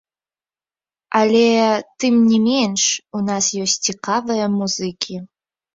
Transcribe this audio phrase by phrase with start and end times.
[1.19, 1.43] Але,
[2.05, 2.83] тым не менш,
[3.21, 5.15] у нас ёсць цікавыя музыкі.